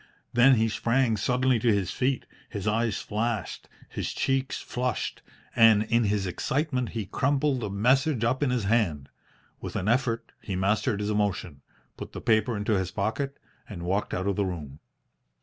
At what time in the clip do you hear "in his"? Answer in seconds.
5.83-6.25, 8.41-8.63